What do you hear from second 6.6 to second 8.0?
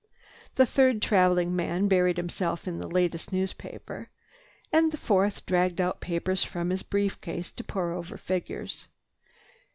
his brief case to pour